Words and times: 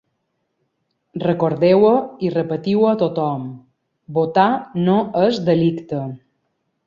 Recordeu-ho 1.23 1.91
i 2.27 2.31
repetiu-ho 2.37 2.89
a 2.91 2.95
tothom: 3.03 3.45
votar 4.19 4.49
no 4.87 4.99
és 5.27 5.41
delicte. 5.53 6.01